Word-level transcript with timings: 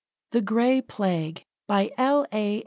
The 0.31 0.41
Gray 0.41 0.81
Plague 0.81 1.45
_By 1.69 1.91
L. 1.95 2.25
A. 2.33 2.59